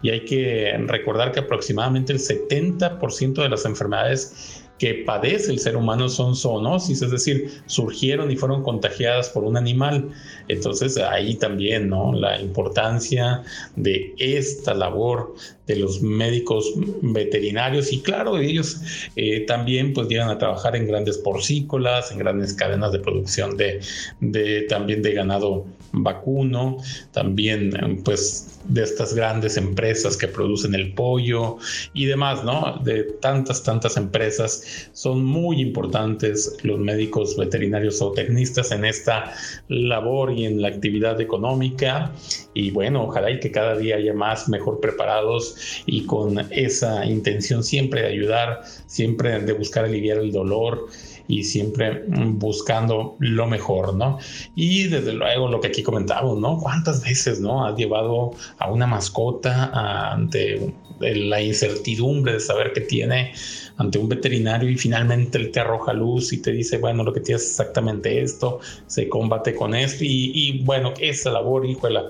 y 0.01 0.10
hay 0.10 0.25
que 0.25 0.74
recordar 0.88 1.31
que 1.31 1.39
aproximadamente 1.39 2.13
el 2.13 2.19
70% 2.19 3.42
de 3.42 3.50
las 3.50 3.66
enfermedades 3.66 4.66
que 4.80 5.04
padece 5.06 5.51
el 5.51 5.60
ser 5.60 5.75
humano 5.75 6.07
son 6.07 6.36
zoonosis, 6.36 7.01
es 7.01 7.12
decir, 7.12 7.62
surgieron 7.66 8.31
y 8.31 8.38
fueron 8.38 8.63
contagiadas 8.63 9.30
por 9.30 9.44
un 9.44 9.57
animal. 9.57 10.10
Entonces 10.48 10.98
ahí 10.98 11.36
también, 11.36 11.89
¿no? 11.89 12.13
La 12.13 12.39
importancia 12.42 13.44
de 13.75 14.16
esta 14.18 14.74
labor 14.74 15.36
de 15.68 15.75
los 15.75 16.01
médicos 16.01 16.74
veterinarios 17.01 17.92
y 17.92 18.00
claro, 18.00 18.39
ellos 18.39 18.81
eh, 19.18 19.42
también 19.42 19.94
pues 19.94 20.07
llegan 20.07 20.30
a 20.30 20.38
trabajar 20.38 20.77
en 20.77 20.88
grandes 20.88 21.18
porcícolas, 21.18 22.12
en 22.12 22.19
grandes 22.19 22.54
cadenas 22.54 22.94
de 22.94 23.00
producción 23.00 23.57
de 23.57 24.66
también 24.69 25.01
de 25.01 25.13
ganado 25.13 25.66
vacuno, 25.91 26.77
también 27.12 28.01
pues 28.03 28.59
de 28.65 28.83
estas 28.83 29.13
grandes 29.13 29.57
empresas 29.57 30.15
que 30.18 30.27
producen 30.27 30.75
el 30.75 30.94
pollo 30.94 31.57
y 31.94 32.06
demás, 32.06 32.44
¿no? 32.44 32.80
De 32.83 33.03
tantas, 33.03 33.63
tantas 33.63 33.97
empresas. 33.97 34.89
Son 34.94 35.24
muy 35.24 35.62
importantes 35.62 36.57
los 36.63 36.80
médicos 36.80 37.36
veterinarios 37.38 38.01
o 38.01 38.12
tecnistas 38.12 38.71
en 38.71 38.86
esta 38.86 39.33
labor 39.68 40.31
y 40.31 40.45
en 40.45 40.62
la 40.62 40.68
actividad 40.68 41.19
económica. 41.19 42.12
Y 42.53 42.71
bueno, 42.71 43.03
ojalá 43.06 43.31
y 43.31 43.39
que 43.39 43.51
cada 43.51 43.77
día 43.77 43.95
haya 43.95 44.13
más 44.13 44.50
mejor 44.50 44.80
preparados 44.80 45.56
y 45.85 46.06
con 46.06 46.39
esa 46.51 47.06
intención 47.06 47.63
siempre 47.63 48.01
de 48.01 48.07
ayudar, 48.07 48.62
siempre 48.88 49.40
de 49.40 49.54
buscar 49.54 49.85
aliviar 49.85 50.18
el 50.18 50.31
dolor 50.31 50.87
y 51.30 51.44
siempre 51.44 52.04
buscando 52.07 53.16
lo 53.19 53.45
mejor, 53.45 53.94
¿no? 53.94 54.18
Y 54.56 54.88
desde 54.88 55.14
luego 55.14 55.48
lo 55.48 55.62
que 55.62 55.68
aquí 55.68 55.83
comentamos, 55.83 56.40
¿no? 56.40 56.57
¿Cuántas 56.57 57.04
veces, 57.04 57.40
¿no? 57.40 57.66
Has 57.66 57.78
llevado 57.78 58.31
a 58.57 58.71
una 58.71 58.88
mascota 58.88 60.12
ante 60.12 60.74
la 61.00 61.40
incertidumbre 61.40 62.33
de 62.33 62.40
saber 62.40 62.74
que 62.74 62.81
tiene 62.81 63.31
ante 63.78 64.00
un 64.00 64.09
veterinario 64.09 64.69
y 64.69 64.76
finalmente 64.76 65.38
él 65.38 65.52
te 65.52 65.59
arroja 65.59 65.94
luz 65.94 66.33
y 66.33 66.42
te 66.42 66.52
dice, 66.52 66.80
bueno, 66.80 67.04
lo 67.04 67.14
que 67.14 67.21
tienes 67.21 67.44
es 67.44 67.52
exactamente 67.52 68.21
esto, 68.21 68.59
se 68.88 69.07
combate 69.07 69.54
con 69.54 69.76
esto 69.76 70.04
y, 70.04 70.31
y 70.33 70.64
bueno, 70.64 70.94
esa 71.00 71.30
labor, 71.30 71.66
híjole, 71.66 72.02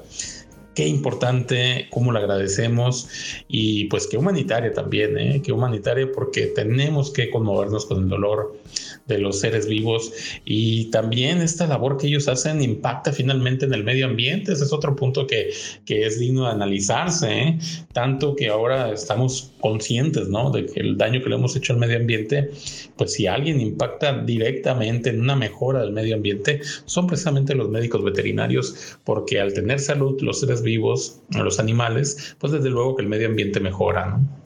qué 0.74 0.88
importante, 0.88 1.88
cómo 1.90 2.12
le 2.12 2.20
agradecemos 2.20 3.10
y 3.48 3.86
pues 3.86 4.08
qué 4.08 4.18
humanitaria 4.18 4.72
también, 4.74 5.18
¿eh? 5.18 5.42
qué 5.44 5.52
humanitaria 5.52 6.10
porque 6.14 6.48
tenemos 6.48 7.12
que 7.12 7.30
conmovernos 7.30 7.86
con 7.86 8.04
el 8.04 8.10
dolor 8.10 8.58
de 9.08 9.18
los 9.18 9.40
seres 9.40 9.68
vivos 9.68 10.14
y 10.46 10.86
también 10.92 11.42
esta 11.42 11.68
labor 11.68 11.98
que 11.98 12.08
ellos 12.08 12.28
hacen 12.28 12.62
impacta 12.62 13.12
finalmente 13.12 13.66
en 13.66 13.74
el 13.74 13.84
medio 13.84 14.06
ambiente. 14.06 14.54
Ese 14.54 14.64
es 14.64 14.72
otro 14.72 14.96
punto 14.96 15.26
que, 15.28 15.50
que 15.86 16.06
es 16.06 16.20
digno 16.20 16.46
de 16.46 16.52
analizarse, 16.52 17.32
¿eh? 17.32 17.60
tanto 17.92 18.36
que 18.36 18.50
ahora 18.50 18.92
estamos 18.92 19.52
conscientes 19.60 20.30
¿no? 20.30 20.52
de 20.52 20.68
que 20.68 20.80
el 20.80 20.98
daño 20.98 21.22
que 21.22 21.30
le 21.30 21.36
hemos 21.36 21.56
hecho 21.56 21.74
al 21.74 21.80
medio 21.80 21.98
ambiente, 21.98 22.52
pues 22.96 23.14
si 23.14 23.28
alguien 23.28 23.60
impacta 23.60 24.24
directamente 24.24 25.10
en 25.10 25.22
una 25.22 25.36
mejora 25.36 25.82
del 25.82 25.92
medio 25.92 26.16
ambiente, 26.16 26.62
son 26.86 27.08
precisamente 27.08 27.56
los 27.56 27.70
médicos 27.70 28.04
veterinarios, 28.04 28.98
porque 29.04 29.40
al 29.40 29.54
tener 29.54 29.80
salud 29.80 30.22
los 30.22 30.40
seres 30.40 30.59
vivos, 30.62 31.22
los 31.30 31.60
animales, 31.60 32.36
pues 32.40 32.54
desde 32.54 32.70
luego 32.70 32.96
que 32.96 33.04
el 33.04 33.10
medio 33.10 33.28
ambiente 33.28 33.60
mejora. 33.60 34.06
¿no? 34.06 34.39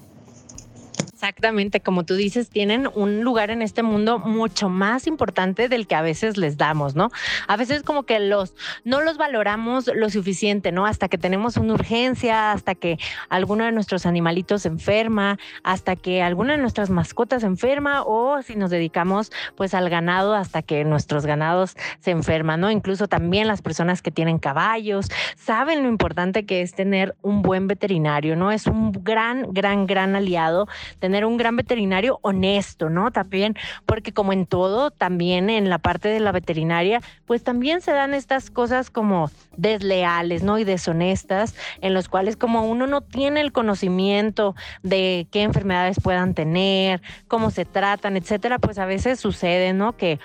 Exactamente, 1.24 1.80
como 1.80 2.04
tú 2.04 2.16
dices, 2.16 2.50
tienen 2.50 2.90
un 2.96 3.22
lugar 3.22 3.50
en 3.50 3.62
este 3.62 3.82
mundo 3.82 4.20
mucho 4.20 4.68
más 4.68 5.08
importante 5.08 5.70
del 5.70 5.88
que 5.88 5.96
a 5.96 6.02
veces 6.02 6.36
les 6.36 6.58
damos, 6.58 6.96
¿no? 6.96 7.12
A 7.48 7.56
veces 7.56 7.82
como 7.82 8.04
que 8.04 8.20
los 8.20 8.56
no 8.84 9.00
los 9.00 9.18
valoramos 9.18 9.90
lo 9.96 10.10
suficiente, 10.10 10.74
¿no? 10.74 10.86
Hasta 10.86 11.08
que 11.08 11.18
tenemos 11.18 11.56
una 11.56 11.76
urgencia, 11.76 12.52
hasta 12.52 12.76
que 12.76 12.98
alguno 13.30 13.64
de 13.64 13.72
nuestros 13.72 14.06
animalitos 14.06 14.64
se 14.64 14.68
enferma, 14.68 15.40
hasta 15.64 15.96
que 15.96 16.22
alguna 16.22 16.56
de 16.56 16.60
nuestras 16.60 16.90
mascotas 16.90 17.40
se 17.40 17.48
enferma 17.48 18.04
o 18.04 18.42
si 18.42 18.58
nos 18.58 18.70
dedicamos 18.70 19.32
pues 19.56 19.74
al 19.74 19.90
ganado 19.90 20.36
hasta 20.36 20.62
que 20.62 20.84
nuestros 20.84 21.26
ganados 21.26 21.78
se 22.02 22.12
enferman, 22.12 22.60
¿no? 22.60 22.70
Incluso 22.70 23.08
también 23.08 23.48
las 23.48 23.62
personas 23.62 24.02
que 24.02 24.12
tienen 24.12 24.40
caballos 24.40 25.08
saben 25.38 25.84
lo 25.84 25.88
importante 25.88 26.46
que 26.46 26.62
es 26.62 26.74
tener 26.74 27.16
un 27.22 27.44
buen 27.44 27.68
veterinario, 27.68 28.36
¿no? 28.36 28.52
Es 28.52 28.68
un 28.68 28.92
gran, 28.92 29.54
gran, 29.54 29.88
gran 29.88 30.18
aliado 30.18 30.68
tener 31.00 31.13
un 31.26 31.38
gran 31.38 31.56
veterinario 31.56 32.20
honesto, 32.22 32.90
¿no? 32.90 33.12
También, 33.12 33.56
porque 33.86 34.14
como 34.14 34.34
en 34.34 34.46
todo, 34.46 34.92
también 34.92 35.50
en 35.50 35.70
la 35.70 35.78
parte 35.78 36.10
de 36.10 36.20
la 36.20 36.32
veterinaria, 36.32 37.02
pues 37.26 37.44
también 37.44 37.82
se 37.82 37.92
dan 37.92 38.14
estas 38.14 38.50
cosas 38.50 38.90
como 38.90 39.30
desleales, 39.56 40.44
¿no? 40.44 40.58
Y 40.58 40.64
deshonestas, 40.64 41.56
en 41.82 41.94
los 41.94 42.10
cuales 42.10 42.36
como 42.36 42.68
uno 42.68 42.88
no 42.88 43.02
tiene 43.02 43.42
el 43.42 43.52
conocimiento 43.52 44.56
de 44.82 45.28
qué 45.32 45.44
enfermedades 45.44 45.98
puedan 46.02 46.34
tener, 46.34 47.02
cómo 47.28 47.52
se 47.52 47.66
tratan, 47.66 48.18
etcétera, 48.18 48.60
pues 48.60 48.80
a 48.80 48.86
veces 48.86 49.20
sucede, 49.20 49.74
¿no? 49.74 49.96
Que 49.96 50.20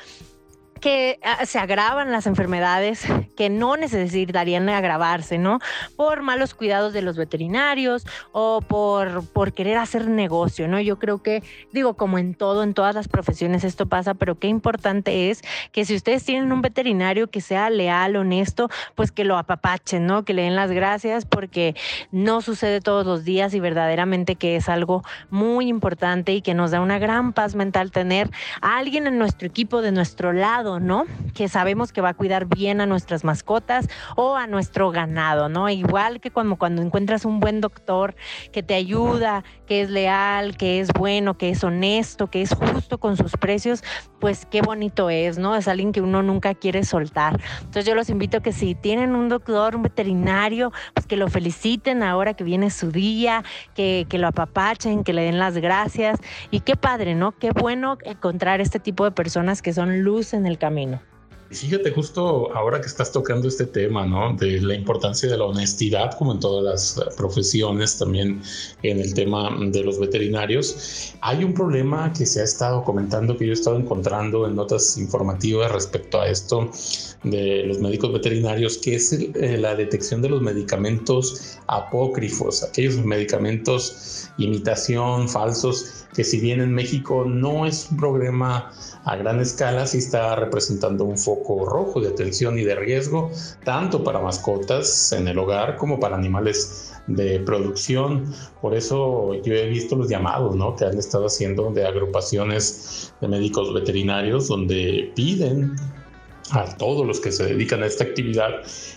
que 0.79 1.19
ah, 1.23 1.45
se 1.47 1.59
agravan 1.59 2.13
las 2.13 2.27
enfermedades 2.27 3.05
que 3.37 3.51
no 3.51 3.77
necesitarían 3.77 4.69
agravarse, 4.69 5.39
¿no? 5.39 5.61
Por 5.97 6.23
malos 6.23 6.55
cuidados 6.55 6.93
de 6.93 7.03
los 7.03 7.17
veterinarios 7.17 8.07
o 8.33 8.61
por, 8.61 9.27
por 9.29 9.53
querer 9.53 9.79
hacer 9.79 10.09
negocio, 10.09 10.69
¿no? 10.69 10.81
Yo 10.81 10.99
creo 10.99 11.23
que, 11.23 11.43
digo, 11.73 11.95
como 11.95 12.19
en 12.19 12.35
todo, 12.35 12.63
en 12.63 12.75
todas 12.75 12.95
las 12.95 13.09
profesiones 13.09 13.65
esto 13.65 13.87
pasa, 13.87 14.15
pero 14.15 14.39
qué 14.39 14.49
importante 14.49 15.31
es 15.31 15.43
que 15.73 15.85
si 15.85 15.95
ustedes 15.95 16.25
tienen 16.25 16.53
un 16.53 16.63
veterinario 16.63 17.29
que 17.29 17.41
sea 17.41 17.71
leal, 17.71 18.17
honesto, 18.17 18.69
pues 18.95 19.13
que 19.13 19.25
lo 19.25 19.37
apapachen, 19.39 20.07
¿no? 20.07 20.25
Que 20.25 20.35
le 20.35 20.43
den 20.43 20.57
las 20.57 20.71
gracias 20.71 21.25
porque 21.25 21.75
no 22.11 22.41
sucede 22.41 22.81
todos 22.81 23.07
los 23.07 23.25
días 23.25 23.55
y 23.55 23.61
verdaderamente 23.61 24.37
que 24.37 24.57
es 24.57 24.69
algo 24.69 25.03
muy 25.31 25.69
importante 25.69 26.33
y 26.33 26.43
que 26.43 26.55
nos 26.55 26.71
da 26.71 26.81
una 26.81 26.99
gran 26.99 27.33
paz 27.33 27.55
mental 27.55 27.91
tener 27.91 28.31
a 28.61 28.79
alguien 28.79 29.07
en 29.07 29.19
nuestro 29.19 29.47
equipo, 29.47 29.83
de 29.83 29.93
nuestro 29.93 30.33
lado, 30.33 30.68
¿no? 30.79 31.07
Que 31.35 31.49
sabemos 31.49 31.93
que 31.93 32.03
va 32.03 32.11
a 32.11 32.15
cuidar 32.15 32.45
bien 32.47 32.83
a 32.83 32.87
nuestras 32.87 33.25
mascotas 33.25 33.89
o 34.17 34.37
a 34.37 34.47
nuestro 34.47 34.91
ganado, 34.91 35.49
¿no? 35.49 35.69
Igual 35.71 36.21
que 36.21 36.31
cuando, 36.31 36.57
cuando 36.57 36.83
encuentras 36.83 37.25
un 37.25 37.41
buen 37.41 37.63
doctor 37.63 38.15
que 38.53 38.63
te 38.63 38.75
ayuda, 38.75 39.45
que 39.67 39.81
es 39.81 39.91
leal, 39.91 40.57
que 40.57 40.81
es 40.81 40.89
bueno, 40.93 41.39
que 41.39 41.51
es 41.51 41.65
honesto, 41.65 42.27
que 42.29 42.43
es 42.43 42.55
justo 42.55 42.99
con 42.99 43.17
sus 43.17 43.33
precios, 43.33 43.83
pues 44.21 44.47
qué 44.47 44.61
bonito 44.61 45.09
es, 45.09 45.39
¿no? 45.39 45.57
Es 45.57 45.69
alguien 45.69 45.93
que 45.93 46.03
uno 46.03 46.23
nunca 46.23 46.55
quiere 46.55 46.85
soltar. 46.85 47.41
Entonces 47.61 47.87
yo 47.87 47.95
los 47.95 48.11
invito 48.11 48.39
a 48.39 48.41
que 48.41 48.53
si 48.53 48.75
tienen 48.75 49.15
un 49.15 49.29
doctor, 49.29 49.75
un 49.75 49.83
veterinario, 49.83 50.73
pues 50.93 51.07
que 51.07 51.17
lo 51.17 51.29
feliciten 51.29 52.03
ahora 52.03 52.35
que 52.35 52.45
viene 52.45 52.71
su 52.71 52.91
día, 52.91 53.43
que, 53.75 54.07
que 54.09 54.19
lo 54.19 54.29
apapachen, 54.29 55.05
que 55.05 55.13
le 55.13 55.23
den 55.23 55.39
las 55.39 55.57
gracias. 55.57 56.19
Y 56.51 56.61
qué 56.61 56.77
padre, 56.77 57.15
¿no? 57.15 57.33
Qué 57.33 57.53
bueno 57.53 57.97
encontrar 58.05 58.61
este 58.61 58.79
tipo 58.79 59.05
de 59.05 59.13
personas 59.13 59.63
que 59.63 59.73
son 59.73 60.03
luz 60.03 60.35
en 60.35 60.47
el 60.47 60.58
camino. 60.59 61.01
Fíjate, 61.51 61.93
justo 61.93 62.55
ahora 62.55 62.79
que 62.79 62.89
estás 62.89 63.11
tocando 63.11 63.49
este 63.49 63.65
tema, 63.65 64.05
¿no? 64.05 64.35
De 64.37 64.61
la 64.61 64.75
importancia 64.75 65.31
de 65.31 65.39
la 65.39 65.45
honestidad, 65.45 66.13
como 66.19 66.33
en 66.33 66.41
todas 66.41 66.63
las 66.63 66.99
eh, 66.99 67.11
profesiones, 67.17 67.97
también 67.97 68.43
en 68.83 69.01
el 69.01 69.15
tema 69.15 69.57
de 69.59 69.83
los 69.83 69.99
veterinarios, 69.99 71.15
hay 71.23 71.45
un 71.45 71.55
problema 71.55 72.13
que 72.13 72.27
se 72.27 72.43
ha 72.43 72.45
estado 72.45 72.85
comentando, 72.85 73.35
que 73.35 73.47
yo 73.47 73.53
he 73.53 73.55
estado 73.55 73.79
encontrando 73.79 74.47
en 74.47 74.57
notas 74.57 74.99
informativas 74.99 75.73
respecto 75.73 76.21
a 76.21 76.29
esto 76.29 76.71
de 77.23 77.65
los 77.65 77.79
médicos 77.79 78.13
veterinarios, 78.13 78.77
que 78.77 78.97
es 78.97 79.15
eh, 79.15 79.57
la 79.59 79.75
detección 79.75 80.21
de 80.21 80.29
los 80.29 80.43
medicamentos 80.43 81.59
apócrifos, 81.67 82.63
aquellos 82.63 82.97
medicamentos 82.99 84.29
imitación, 84.39 85.29
falsos, 85.29 86.07
que 86.19 86.25
si 86.25 86.41
bien 86.41 86.61
en 86.61 86.75
México 86.75 87.25
no 87.25 87.65
es 87.65 87.93
un 87.93 87.97
problema 87.97 88.73
a 89.05 89.15
gran 89.15 89.39
escala 89.39 89.87
sí 89.87 89.99
está 89.99 90.35
representando 90.35 91.05
un 91.05 91.17
foco 91.17 91.65
rojo 91.65 92.01
de 92.01 92.09
atención 92.09 92.59
y 92.59 92.65
de 92.65 92.75
riesgo, 92.75 93.31
tanto 93.65 94.03
para 94.03 94.19
mascotas 94.19 95.13
en 95.13 95.29
el 95.29 95.39
hogar 95.39 95.77
como 95.77 96.01
para 96.01 96.17
animales 96.17 96.93
de 97.07 97.39
producción. 97.39 98.35
Por 98.61 98.75
eso 98.75 99.33
yo 99.45 99.55
he 99.55 99.69
visto 99.69 99.95
los 99.95 100.09
llamados 100.09 100.57
¿no? 100.57 100.75
que 100.75 100.87
han 100.87 100.99
estado 100.99 101.27
haciendo 101.27 101.71
de 101.71 101.87
agrupaciones 101.87 103.15
de 103.21 103.29
médicos 103.29 103.73
veterinarios 103.73 104.49
donde 104.49 105.13
piden 105.15 105.77
a 106.51 106.65
todos 106.79 107.07
los 107.07 107.21
que 107.21 107.31
se 107.31 107.45
dedican 107.45 107.85
a 107.85 107.87
esta 107.87 108.03
actividad 108.03 108.51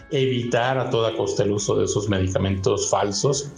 evitar 0.09 0.79
a 0.79 0.89
toda 0.89 1.15
costa 1.15 1.43
el 1.43 1.51
uso 1.51 1.75
de 1.75 1.85
esos 1.85 2.09
medicamentos 2.09 2.89
falsos, 2.89 3.51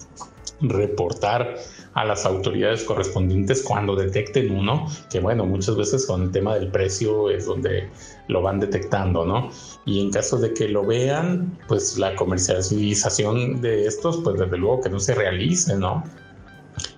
reportar 0.60 1.56
a 1.94 2.06
las 2.06 2.26
autoridades 2.26 2.84
correspondientes 2.84 3.62
cuando 3.62 3.96
detecten 3.96 4.52
uno, 4.52 4.88
que 5.12 5.20
bueno, 5.20 5.46
muchas 5.46 5.76
veces 5.76 6.06
con 6.06 6.24
el 6.24 6.32
tema 6.32 6.56
del 6.56 6.70
precio 6.70 7.30
es 7.30 7.46
donde 7.46 7.90
lo 8.28 8.42
van 8.42 8.60
detectando, 8.60 9.26
¿no? 9.26 9.50
Y 9.86 10.02
en 10.02 10.12
caso 10.12 10.38
de 10.38 10.54
que 10.54 10.68
lo 10.68 10.86
vean, 10.86 11.58
pues 11.68 11.98
la 11.98 12.16
comercialización 12.16 13.62
de 13.62 13.86
estos, 13.86 14.18
pues 14.24 14.40
desde 14.40 14.58
luego 14.58 14.82
que 14.82 14.90
no 14.90 15.00
se 15.00 15.14
realice, 15.14 15.78
¿no? 15.78 16.04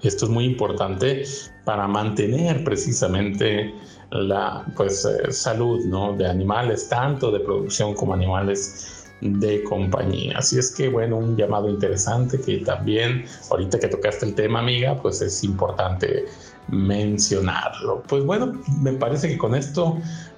Esto 0.02 0.26
es 0.26 0.32
muy 0.32 0.46
importante 0.46 1.24
para 1.66 1.88
mantener 1.88 2.64
precisamente 2.64 3.74
la 4.12 4.66
pues, 4.76 5.06
eh, 5.06 5.32
salud 5.32 5.84
¿no? 5.86 6.14
de 6.14 6.28
animales, 6.28 6.88
tanto 6.88 7.32
de 7.32 7.40
producción 7.40 7.94
como 7.96 8.14
animales 8.14 8.95
de 9.22 9.64
compañía. 9.64 10.38
Así 10.38 10.58
es 10.58 10.74
que, 10.74 10.90
bueno, 10.90 11.18
un 11.18 11.36
llamado 11.36 11.70
interesante 11.70 12.40
que 12.40 12.58
también, 12.58 13.26
ahorita 13.50 13.80
que 13.80 13.88
tocaste 13.88 14.26
el 14.26 14.36
tema, 14.36 14.60
amiga, 14.60 14.96
pues 15.02 15.22
es 15.22 15.44
importante 15.44 16.26
mencionarlo. 16.68 18.04
Pues 18.08 18.24
bueno, 18.24 18.54
me 18.82 18.94
parece 18.94 19.30
que 19.30 19.38
con 19.38 19.56
esto 19.56 19.98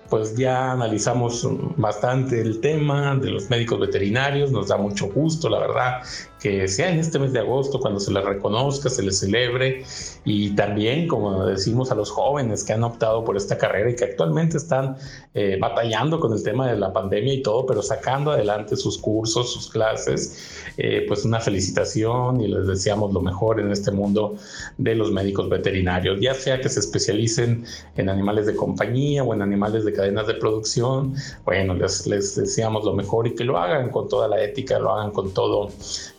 pues 0.10 0.36
ya 0.38 0.72
analizamos 0.72 1.46
bastante 1.76 2.40
el 2.40 2.62
tema 2.62 3.16
de 3.16 3.30
los 3.30 3.50
médicos 3.50 3.80
veterinarios, 3.80 4.52
nos 4.52 4.70
da 4.70 4.78
mucho 4.78 5.08
gusto, 5.10 5.50
la 5.50 5.60
verdad, 5.60 6.02
que 6.40 6.68
sea 6.68 6.90
en 6.92 7.00
este 7.00 7.18
mes 7.18 7.34
de 7.34 7.40
agosto 7.40 7.80
cuando 7.80 8.00
se 8.00 8.12
les 8.12 8.24
reconozca, 8.24 8.90
se 8.90 9.02
les 9.04 9.20
celebre. 9.20 9.84
Y 10.24 10.52
también, 10.56 11.08
como 11.08 11.46
decimos 11.46 11.92
a 11.92 11.96
los 11.96 12.12
jóvenes 12.12 12.64
que 12.64 12.74
han 12.74 12.84
optado 12.84 13.24
por 13.24 13.38
esta 13.38 13.58
carrera 13.58 13.90
y 13.90 13.96
que 13.96 14.06
actualmente 14.06 14.58
están 14.58 14.98
eh, 15.34 15.58
batallando 15.60 16.20
con 16.20 16.34
el 16.34 16.44
tema 16.44 16.68
de 16.68 16.78
la 16.78 16.94
pandemia 16.94 17.34
y 17.34 17.42
todo, 17.42 17.66
pero 17.66 17.82
sacando 17.82 18.32
adelante 18.32 18.76
sus 18.76 18.98
cursos, 18.98 19.52
sus 19.54 19.70
clases, 19.70 20.64
eh, 20.78 21.06
pues 21.08 21.26
una 21.26 21.40
felicitación 21.40 22.42
y 22.42 22.48
les 22.48 22.68
deseamos 22.68 23.14
lo 23.14 23.22
mejor 23.22 23.60
en 23.60 23.72
este 23.72 23.92
mundo 23.92 24.36
de 24.78 24.96
los 24.96 25.12
médicos 25.12 25.50
veterinarios, 25.50 26.20
ya 26.20 26.34
sea 26.34 26.60
que 26.60 26.70
se 26.70 26.80
especialicen 26.80 27.66
en 27.96 28.10
animales 28.10 28.46
de 28.46 28.56
compañía 28.56 29.24
o 29.24 29.34
en 29.34 29.42
animales 29.42 29.86
de 29.86 29.94
cadenas 29.94 30.28
de 30.28 30.36
producción, 30.36 31.16
bueno, 31.46 31.74
les, 31.74 32.06
les 32.06 32.36
deseamos 32.36 32.84
lo 32.84 32.94
mejor 32.94 33.28
y 33.28 33.36
que 33.36 33.44
lo 33.44 33.58
hagan 33.58 33.90
con 33.90 34.10
toda 34.10 34.28
la 34.28 34.44
ética, 34.44 34.80
lo 34.80 34.92
hagan 34.92 35.12
con 35.12 35.34
todo 35.34 35.70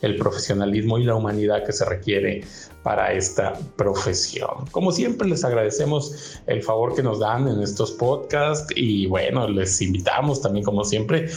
el 0.00 0.07
profesionalismo 0.16 0.98
y 0.98 1.04
la 1.04 1.14
humanidad 1.14 1.64
que 1.64 1.72
se 1.72 1.84
requiere 1.84 2.42
para 2.82 3.12
esta 3.12 3.52
profesión. 3.76 4.66
Como 4.70 4.92
siempre, 4.92 5.28
les 5.28 5.44
agradecemos 5.44 6.40
el 6.46 6.62
favor 6.62 6.94
que 6.94 7.02
nos 7.02 7.18
dan 7.18 7.48
en 7.48 7.60
estos 7.60 7.92
podcasts 7.92 8.72
y 8.74 9.06
bueno, 9.06 9.48
les 9.48 9.80
invitamos 9.82 10.40
también, 10.40 10.64
como 10.64 10.84
siempre, 10.84 11.28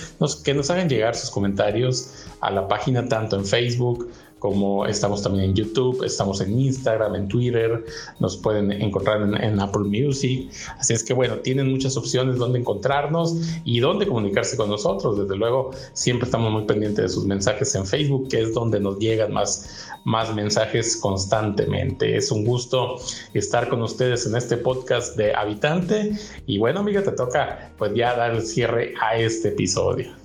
que 0.44 0.54
nos 0.54 0.70
hagan 0.70 0.88
llegar 0.88 1.16
sus 1.16 1.30
comentarios 1.32 2.26
a 2.42 2.52
la 2.52 2.68
página 2.68 3.08
tanto 3.08 3.36
en 3.38 3.46
Facebook 3.46 4.10
como 4.42 4.88
estamos 4.88 5.22
también 5.22 5.52
en 5.52 5.54
YouTube, 5.54 6.04
estamos 6.04 6.42
en 6.42 6.60
Instagram, 6.60 7.14
en 7.14 7.28
Twitter, 7.28 7.86
nos 8.20 8.36
pueden 8.38 8.72
encontrar 8.72 9.22
en, 9.22 9.60
Apple 9.60 9.84
Music. 9.84 10.50
Así 10.80 10.94
es 10.94 11.04
que 11.04 11.14
bueno, 11.14 11.36
tienen 11.36 11.70
muchas 11.70 11.96
opciones 11.96 12.38
donde 12.38 12.58
encontrarnos 12.58 13.36
y 13.66 13.82
donde 13.82 14.08
comunicarse 14.08 14.58
con 14.58 14.72
nosotros. 14.72 15.20
Desde 15.20 15.38
luego, 15.38 15.70
siempre 15.94 16.26
estamos 16.26 16.52
muy 16.52 16.64
pendientes 16.64 17.04
de 17.04 17.10
sus 17.10 17.24
mensajes 17.26 17.76
en 17.76 17.86
Facebook, 17.86 18.30
que 18.30 18.42
es 18.42 18.56
donde 18.56 18.80
nos 18.80 18.98
llegan 18.98 19.32
más, 19.32 19.88
más 20.06 20.34
mensajes 20.34 20.98
constantemente. 20.98 22.18
Es 22.18 22.32
un 22.32 22.44
gusto 22.44 22.96
estar 23.36 23.70
con 23.70 23.84
ustedes 23.84 24.26
en 24.26 24.36
este 24.36 24.58
podcast 24.58 25.16
de 25.18 25.36
Habitante. 25.36 26.14
Y 26.48 26.58
bueno, 26.58 26.80
amiga, 26.80 27.04
te 27.04 27.12
toca 27.12 27.74
pues 27.78 27.94
ya 27.94 28.16
dar 28.16 28.32
el 28.32 28.42
cierre 28.42 28.96
a 29.00 29.18
este 29.18 29.50
episodio. 29.50 30.21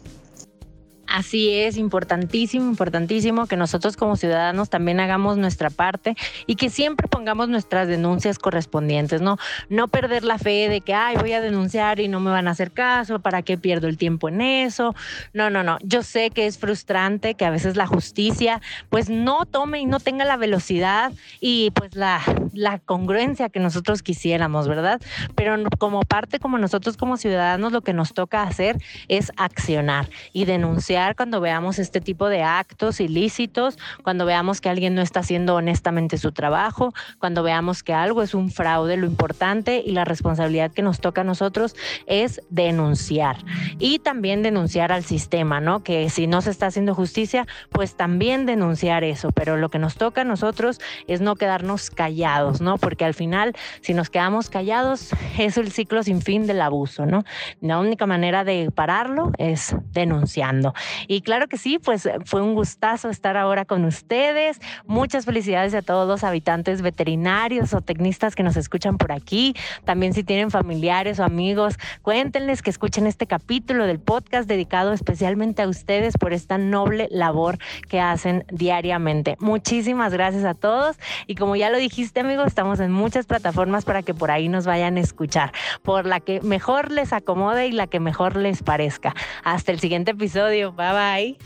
Así 1.07 1.53
es, 1.53 1.77
importantísimo, 1.77 2.69
importantísimo 2.69 3.47
que 3.47 3.57
nosotros 3.57 3.97
como 3.97 4.17
ciudadanos 4.17 4.71
también 4.71 4.99
hagamos 4.99 5.37
nuestra 5.39 5.71
parte 5.71 6.17
y 6.47 6.57
que 6.57 6.69
siempre 6.69 7.07
pongamos 7.07 7.49
nuestras 7.49 7.87
denuncias 7.87 8.39
correspondientes, 8.39 9.21
¿no? 9.21 9.39
No 9.69 9.87
perder 9.87 10.25
la 10.25 10.39
fe 10.39 10.69
de 10.69 10.81
que, 10.81 10.95
ay, 10.95 11.17
voy 11.17 11.33
a 11.33 11.41
denunciar 11.41 12.01
y 12.01 12.09
no 12.09 12.19
me 12.19 12.31
van 12.31 12.49
a 12.49 12.51
hacer 12.51 12.73
caso, 12.73 13.21
¿para 13.21 13.43
qué 13.43 13.57
pierdo 13.57 13.87
el 13.87 13.99
tiempo 13.99 14.29
en 14.29 14.41
eso? 14.41 14.95
No, 15.33 15.49
no, 15.49 15.63
no. 15.63 15.79
Yo 15.83 16.03
sé 16.03 16.31
que 16.31 16.47
es 16.47 16.59
frustrante 16.59 17.35
que 17.35 17.45
a 17.45 17.51
veces 17.51 17.77
la 17.77 17.87
justicia 17.87 18.61
pues 18.91 19.09
no 19.09 19.47
tome 19.47 19.79
y 19.79 19.87
no 19.87 20.01
tenga 20.01 20.25
la 20.25 20.37
velocidad 20.37 21.13
y 21.41 21.71
pues 21.71 21.95
la, 21.95 22.21
la 22.53 22.81
congruencia 22.81 23.49
que 23.49 23.61
nosotros 23.61 24.03
quisiéramos, 24.03 24.67
¿verdad? 24.67 25.01
Pero 25.37 25.57
como 25.79 26.01
parte, 26.01 26.41
como 26.41 26.59
nosotros 26.59 26.97
como 26.97 27.17
ciudadanos, 27.17 27.73
lo 27.73 27.83
que 27.83 27.93
nos 27.93 28.13
toca 28.13 28.43
hacer 28.43 28.77
es 29.07 29.31
accionar 29.37 30.11
y 30.33 30.47
denunciar 30.47 30.96
cuando 31.17 31.41
veamos 31.41 31.79
este 31.79 32.01
tipo 32.01 32.29
de 32.29 32.43
actos 32.43 33.01
ilícitos, 33.01 33.79
cuando 34.03 34.25
veamos 34.25 34.61
que 34.61 34.71
alguien 34.71 34.95
no 34.95 35.03
está 35.03 35.21
haciendo 35.21 35.55
honestamente 35.55 36.17
su 36.17 36.33
trabajo, 36.33 36.95
cuando 37.19 37.43
veamos 37.43 37.83
que 37.83 37.93
algo 37.93 38.23
es 38.23 38.35
un 38.35 38.51
fraude, 38.51 38.97
lo 38.97 39.07
importante 39.07 39.83
y 39.85 39.93
la 39.93 40.07
responsabilidad 40.07 40.73
que 40.73 40.81
nos 40.81 41.01
toca 41.01 41.21
a 41.21 41.25
nosotros 41.25 41.77
es 42.07 42.41
denunciar 42.49 43.37
y 43.79 43.99
también 43.99 44.43
denunciar 44.43 44.91
al 44.91 45.05
sistema, 45.05 45.61
¿no? 45.61 45.83
Que 45.83 46.09
si 46.09 46.27
no 46.27 46.41
se 46.41 46.51
está 46.51 46.67
haciendo 46.67 46.95
justicia, 46.95 47.47
pues 47.71 47.95
también 47.95 48.47
denunciar 48.47 49.05
eso, 49.05 49.33
pero 49.33 49.59
lo 49.59 49.69
que 49.69 49.79
nos 49.79 49.97
toca 49.97 50.23
a 50.23 50.25
nosotros 50.25 50.81
es 51.09 51.21
no 51.21 51.37
quedarnos 51.37 51.91
callados, 51.91 52.63
¿no? 52.63 52.79
Porque 52.79 53.05
al 53.05 53.13
final, 53.13 53.55
si 53.83 53.93
nos 53.93 54.09
quedamos 54.09 54.49
callados, 54.49 55.11
es 55.39 55.59
el 55.59 55.73
ciclo 55.73 56.03
sin 56.03 56.23
fin 56.23 56.47
del 56.47 56.63
abuso, 56.63 57.05
¿no? 57.05 57.25
La 57.61 57.79
única 57.79 58.07
manera 58.07 58.45
de 58.45 58.71
pararlo 58.71 59.33
es 59.37 59.77
denunciando. 59.93 60.73
Y 61.09 61.21
claro 61.23 61.49
que 61.49 61.59
sí, 61.59 61.79
pues 61.79 62.09
fue 62.25 62.43
un 62.43 62.55
gustazo 62.55 63.11
estar 63.11 63.37
ahora 63.37 63.65
con 63.65 63.85
ustedes. 63.85 64.61
Muchas 64.87 65.25
felicidades 65.25 65.75
a 65.75 65.83
todos 65.83 66.07
los 66.09 66.25
habitantes 66.25 66.83
veterinarios 66.83 67.75
o 67.75 67.81
tecnistas 67.81 68.35
que 68.35 68.43
nos 68.43 68.57
escuchan 68.57 68.99
por 68.99 69.13
aquí. 69.13 69.55
También 69.85 70.13
si 70.15 70.25
tienen 70.25 70.51
familiares 70.51 71.19
o 71.21 71.25
amigos, 71.25 71.79
cuéntenles 72.03 72.63
que 72.63 72.71
escuchen 72.71 73.07
este 73.07 73.27
capítulo 73.27 73.87
del 73.87 73.99
podcast 73.99 74.49
dedicado 74.49 74.93
especialmente 74.93 75.63
a 75.63 75.69
ustedes 75.69 76.17
por 76.17 76.33
esta 76.33 76.59
noble 76.59 77.09
labor 77.11 77.59
que 77.89 78.01
hacen 78.01 78.45
diariamente. 78.51 79.37
Muchísimas 79.41 80.13
gracias 80.13 80.45
a 80.45 80.55
todos 80.55 80.97
y 81.27 81.35
como 81.35 81.57
ya 81.57 81.71
lo 81.71 81.79
dijiste 81.79 82.21
amigos, 82.21 82.47
estamos 82.47 82.81
en 82.81 82.93
muchas 82.93 83.27
plataformas 83.27 83.85
para 83.85 84.03
que 84.03 84.15
por 84.15 84.31
ahí 84.31 84.49
nos 84.49 84.67
vayan 84.67 84.97
a 84.97 85.01
escuchar, 85.01 85.53
por 85.83 86.07
la 86.07 86.21
que 86.21 86.41
mejor 86.41 86.91
les 86.91 87.13
acomode 87.13 87.67
y 87.67 87.73
la 87.73 87.87
que 87.87 88.01
mejor 88.01 88.37
les 88.37 88.63
parezca. 88.63 89.15
Hasta 89.45 89.73
el 89.73 89.81
siguiente 89.81 90.13
episodio. 90.13 90.75
Bye 90.77 90.93
bye. 90.93 91.37